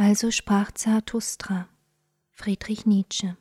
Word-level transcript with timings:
Also 0.00 0.30
sprach 0.30 0.70
Zarathustra, 0.70 1.68
Friedrich 2.30 2.86
Nietzsche. 2.86 3.36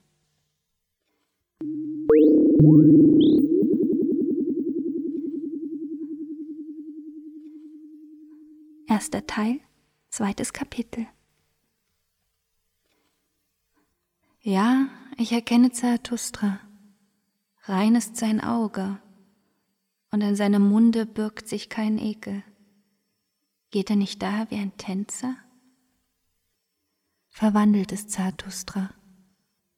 Erster 8.88 9.28
Teil, 9.28 9.60
zweites 10.10 10.52
Kapitel. 10.52 11.06
Ja, 14.42 14.88
ich 15.20 15.34
erkenne 15.34 15.72
Zarathustra. 15.72 16.60
Rein 17.66 17.94
ist 17.94 18.18
sein 18.18 18.42
Auge, 18.42 19.00
und 20.10 20.22
in 20.22 20.36
seinem 20.36 20.68
Munde 20.68 21.06
birgt 21.06 21.48
sich 21.48 21.70
kein 21.70 22.00
Ekel. 22.00 22.42
Geht 23.70 23.92
er 23.92 23.96
nicht 23.96 24.24
daher 24.24 24.50
wie 24.50 24.56
ein 24.56 24.76
Tänzer? 24.78 25.36
Verwandelt 27.40 27.92
ist 27.92 28.10
Zarathustra. 28.10 28.90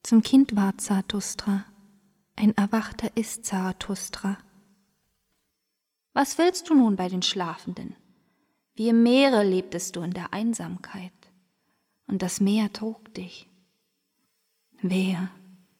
Zum 0.01 0.21
Kind 0.23 0.55
war 0.55 0.77
Zarathustra. 0.77 1.65
Ein 2.37 2.55
Erwachter 2.55 3.11
ist 3.17 3.45
Zarathustra. 3.45 4.37
Was 6.13 6.37
willst 6.37 6.69
du 6.69 6.73
nun 6.73 6.95
bei 6.95 7.09
den 7.09 7.21
Schlafenden? 7.21 7.97
Wie 8.75 8.87
im 8.87 9.03
Meere 9.03 9.43
lebtest 9.43 9.97
du 9.97 10.01
in 10.03 10.11
der 10.11 10.31
Einsamkeit, 10.31 11.11
und 12.07 12.21
das 12.21 12.39
Meer 12.39 12.71
trug 12.71 13.13
dich. 13.13 13.49
Wehe, 14.81 15.29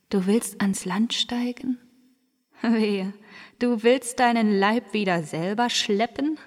du 0.10 0.26
willst 0.26 0.60
ans 0.60 0.84
Land 0.84 1.14
steigen? 1.14 1.80
Wehe, 2.62 3.14
du 3.60 3.84
willst 3.84 4.20
deinen 4.20 4.52
Leib 4.52 4.92
wieder 4.92 5.24
selber 5.24 5.70
schleppen? 5.70 6.38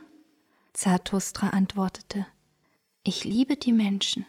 Zarathustra 0.74 1.48
antwortete, 1.48 2.26
ich 3.02 3.24
liebe 3.24 3.56
die 3.56 3.72
Menschen. 3.72 4.26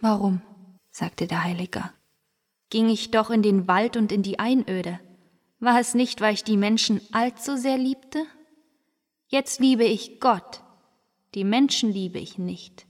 Warum? 0.00 0.42
sagte 0.90 1.26
der 1.26 1.44
Heiliger. 1.44 1.92
Ging 2.70 2.88
ich 2.88 3.10
doch 3.10 3.30
in 3.30 3.42
den 3.42 3.68
Wald 3.68 3.96
und 3.96 4.12
in 4.12 4.22
die 4.22 4.38
Einöde. 4.38 4.98
War 5.58 5.78
es 5.78 5.94
nicht, 5.94 6.20
weil 6.20 6.34
ich 6.34 6.44
die 6.44 6.56
Menschen 6.56 7.00
allzu 7.12 7.56
sehr 7.56 7.78
liebte? 7.78 8.24
Jetzt 9.28 9.60
liebe 9.60 9.84
ich 9.84 10.20
Gott, 10.20 10.62
die 11.34 11.44
Menschen 11.44 11.90
liebe 11.90 12.18
ich 12.18 12.38
nicht. 12.38 12.86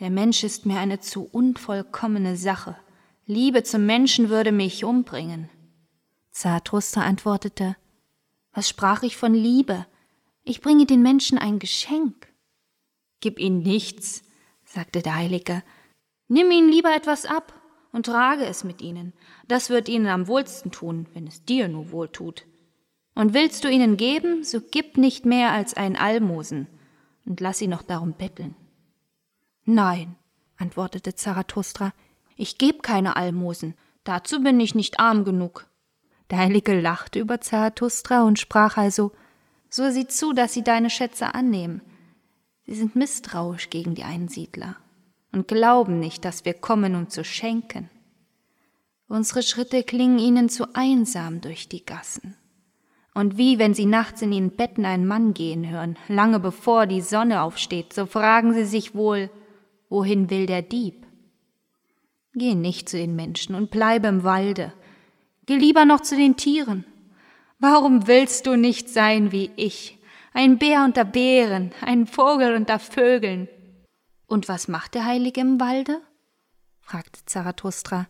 Der 0.00 0.10
Mensch 0.10 0.44
ist 0.44 0.66
mir 0.66 0.78
eine 0.78 1.00
zu 1.00 1.24
unvollkommene 1.24 2.36
Sache. 2.36 2.76
Liebe 3.24 3.62
zum 3.62 3.86
Menschen 3.86 4.28
würde 4.28 4.52
mich 4.52 4.84
umbringen. 4.84 5.48
Zarathustra 6.30 7.02
antwortete, 7.02 7.76
Was 8.52 8.68
sprach 8.68 9.02
ich 9.02 9.16
von 9.16 9.34
Liebe? 9.34 9.86
Ich 10.42 10.60
bringe 10.60 10.86
den 10.86 11.02
Menschen 11.02 11.38
ein 11.38 11.58
Geschenk. 11.58 12.28
Gib 13.20 13.38
ihnen 13.38 13.62
nichts, 13.62 14.22
sagte 14.64 15.02
der 15.02 15.16
Heilige. 15.16 15.62
Nimm 16.28 16.50
ihnen 16.50 16.68
lieber 16.68 16.94
etwas 16.94 17.24
ab 17.24 17.52
und 17.92 18.06
trage 18.06 18.44
es 18.44 18.64
mit 18.64 18.82
ihnen. 18.82 19.12
Das 19.46 19.70
wird 19.70 19.88
ihnen 19.88 20.08
am 20.08 20.26
wohlsten 20.28 20.70
tun, 20.70 21.06
wenn 21.14 21.26
es 21.26 21.44
dir 21.44 21.68
nur 21.68 21.92
wohl 21.92 22.08
tut. 22.08 22.46
Und 23.14 23.32
willst 23.32 23.64
du 23.64 23.70
ihnen 23.70 23.96
geben, 23.96 24.44
so 24.44 24.60
gib 24.60 24.98
nicht 24.98 25.24
mehr 25.24 25.52
als 25.52 25.74
ein 25.74 25.96
Almosen 25.96 26.66
und 27.24 27.40
lass 27.40 27.58
sie 27.58 27.68
noch 27.68 27.82
darum 27.82 28.12
betteln. 28.12 28.54
Nein, 29.64 30.16
antwortete 30.58 31.14
Zarathustra, 31.14 31.92
ich 32.36 32.58
geb 32.58 32.82
keine 32.82 33.16
Almosen, 33.16 33.74
dazu 34.04 34.42
bin 34.42 34.60
ich 34.60 34.74
nicht 34.74 35.00
arm 35.00 35.24
genug. 35.24 35.66
Der 36.30 36.38
Heilige 36.38 36.78
lachte 36.78 37.20
über 37.20 37.40
Zarathustra 37.40 38.24
und 38.24 38.38
sprach 38.38 38.76
also, 38.76 39.12
so 39.70 39.90
sieh 39.90 40.06
zu, 40.06 40.32
dass 40.32 40.52
sie 40.52 40.62
deine 40.62 40.90
Schätze 40.90 41.34
annehmen. 41.34 41.80
Sie 42.66 42.74
sind 42.74 42.96
misstrauisch 42.96 43.70
gegen 43.70 43.94
die 43.94 44.04
Einsiedler 44.04 44.76
und 45.36 45.46
glauben 45.46 46.00
nicht, 46.00 46.24
dass 46.24 46.44
wir 46.44 46.54
kommen, 46.54 46.94
um 46.94 47.10
zu 47.10 47.22
schenken. 47.22 47.90
Unsere 49.06 49.42
Schritte 49.42 49.82
klingen 49.82 50.18
ihnen 50.18 50.48
zu 50.48 50.74
einsam 50.74 51.40
durch 51.40 51.68
die 51.68 51.84
Gassen. 51.84 52.36
Und 53.14 53.36
wie 53.36 53.58
wenn 53.58 53.74
sie 53.74 53.86
nachts 53.86 54.22
in 54.22 54.32
ihren 54.32 54.50
Betten 54.50 54.84
einen 54.84 55.06
Mann 55.06 55.34
gehen 55.34 55.68
hören, 55.68 55.96
lange 56.08 56.40
bevor 56.40 56.86
die 56.86 57.02
Sonne 57.02 57.42
aufsteht, 57.42 57.92
so 57.92 58.06
fragen 58.06 58.54
sie 58.54 58.64
sich 58.64 58.94
wohl, 58.94 59.30
wohin 59.88 60.30
will 60.30 60.46
der 60.46 60.62
Dieb? 60.62 61.06
Geh 62.34 62.54
nicht 62.54 62.88
zu 62.88 62.96
den 62.96 63.14
Menschen 63.14 63.54
und 63.54 63.70
bleibe 63.70 64.08
im 64.08 64.24
Walde, 64.24 64.72
Geh 65.46 65.56
lieber 65.56 65.84
noch 65.84 66.00
zu 66.00 66.16
den 66.16 66.36
Tieren. 66.36 66.84
Warum 67.60 68.08
willst 68.08 68.46
du 68.46 68.56
nicht 68.56 68.88
sein 68.88 69.30
wie 69.30 69.52
ich? 69.54 69.96
Ein 70.34 70.58
Bär 70.58 70.82
unter 70.84 71.04
Bären, 71.04 71.70
ein 71.80 72.06
Vogel 72.06 72.54
unter 72.54 72.80
Vögeln. 72.80 73.48
Und 74.26 74.48
was 74.48 74.68
macht 74.68 74.94
der 74.94 75.04
Heilige 75.04 75.40
im 75.40 75.60
Walde? 75.60 76.00
fragte 76.80 77.24
Zarathustra. 77.26 78.06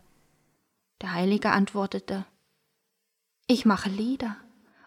Der 1.03 1.13
Heilige 1.13 1.51
antwortete, 1.51 2.25
ich 3.47 3.65
mache 3.65 3.91
Lieder 3.91 4.37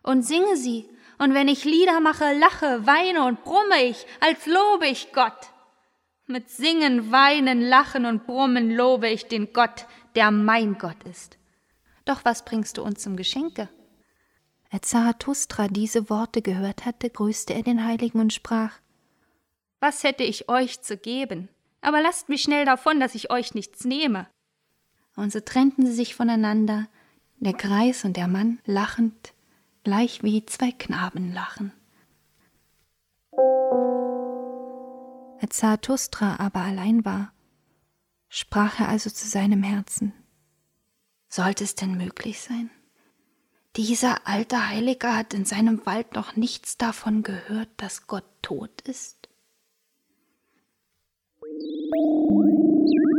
und 0.04 0.24
singe 0.24 0.58
sie, 0.58 0.90
und 1.20 1.34
wenn 1.34 1.48
ich 1.48 1.66
Lieder 1.66 2.00
mache, 2.00 2.34
lache, 2.34 2.88
weine 2.88 3.26
und 3.26 3.44
brumme 3.44 3.84
ich, 3.84 4.06
als 4.22 4.46
lobe 4.46 4.88
ich 4.88 5.12
Gott. 5.14 5.52
Mit 6.26 6.50
Singen, 6.50 7.12
Weinen, 7.12 7.62
Lachen 7.62 8.06
und 8.06 8.26
Brummen 8.26 8.72
lobe 8.72 9.10
ich 9.10 9.28
den 9.28 9.52
Gott, 9.52 9.86
der 10.16 10.32
mein 10.32 10.78
Gott 10.78 11.04
ist. 11.04 11.38
Doch 12.06 12.24
was 12.24 12.46
bringst 12.46 12.78
du 12.78 12.84
uns 12.84 13.02
zum 13.02 13.18
Geschenke? 13.18 13.70
Als 14.72 14.90
Zarathustra 14.90 15.68
diese 15.68 16.10
Worte 16.10 16.42
gehört 16.42 16.86
hatte, 16.86 17.10
grüßte 17.10 17.54
er 17.54 17.64
den 17.64 17.84
Heiligen 17.84 18.20
und 18.20 18.32
sprach 18.34 18.80
Was 19.80 20.04
hätte 20.04 20.24
ich 20.24 20.50
euch 20.50 20.82
zu 20.82 20.98
geben? 20.98 21.50
Aber 21.82 22.02
lasst 22.02 22.30
mich 22.30 22.42
schnell 22.42 22.66
davon, 22.66 23.00
dass 23.00 23.16
ich 23.16 23.32
euch 23.32 23.54
nichts 23.54 23.86
nehme. 23.86 24.28
Und 25.16 25.32
so 25.32 25.40
trennten 25.40 25.86
sie 25.86 25.94
sich 25.94 26.16
voneinander, 26.16 26.88
der 27.38 27.54
Greis 27.54 28.04
und 28.04 28.18
der 28.18 28.28
Mann 28.28 28.60
lachend, 28.66 29.34
gleich 29.84 30.24
wie 30.24 30.46
zwei 30.46 30.72
Knaben 30.72 31.34
lachen. 31.34 31.72
Als 35.42 35.58
Zarathustra 35.58 36.36
aber 36.40 36.60
allein 36.62 37.06
war, 37.06 37.32
sprach 38.28 38.80
er 38.80 38.90
also 38.90 39.10
zu 39.10 39.28
seinem 39.28 39.64
Herzen 39.64 40.14
sollte 41.30 41.64
es 41.64 41.76
denn 41.76 41.96
möglich 41.96 42.42
sein? 42.42 42.72
Dieser 43.76 44.28
alte 44.28 44.68
Heilige 44.68 45.16
hat 45.16 45.34
in 45.34 45.46
seinem 45.46 45.86
Wald 45.86 46.14
noch 46.14 46.36
nichts 46.36 46.78
davon 46.78 47.22
gehört, 47.22 47.70
dass 47.78 48.08
Gott 48.08 48.26
tot 48.42 48.82
ist? 48.82 49.29
Thank 51.62 52.90
you. 52.94 53.19